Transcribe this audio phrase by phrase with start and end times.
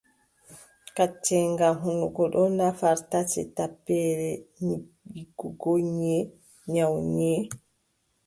[0.95, 4.29] Kacceenga hunnduko oɗn nafar tati: tampere
[5.13, 6.19] yiggugo nyiiʼe,
[6.71, 7.45] nyawu nyiiʼe,